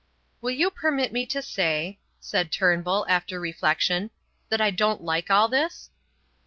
"Will 0.41 0.49
you 0.49 0.71
permit 0.71 1.13
me 1.13 1.27
to 1.27 1.43
say," 1.43 1.99
said 2.19 2.51
Turnbull, 2.51 3.05
after 3.07 3.39
reflection, 3.39 4.09
"that 4.49 4.59
I 4.59 4.71
don't 4.71 5.03
like 5.03 5.29
all 5.29 5.47
this?" 5.47 5.91